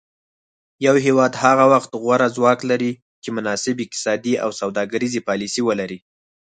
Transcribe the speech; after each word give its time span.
یو 0.85 0.95
هیواد 1.05 1.33
هغه 1.43 1.65
وخت 1.73 1.91
غوره 2.01 2.27
ځواک 2.35 2.59
لري 2.71 2.91
چې 3.23 3.29
مناسب 3.37 3.75
اقتصادي 3.83 4.33
او 4.43 4.49
سوداګریزې 4.61 5.25
پالیسي 5.27 5.61
ولري 5.65 5.99